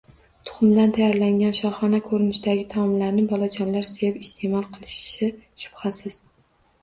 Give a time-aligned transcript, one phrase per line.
[0.49, 5.29] Tuxumdan tayyorlangan shohona ko‘rinishdagi taomlarni bolajonlar sevib iste’mol qilishi
[5.65, 6.19] shubhasiz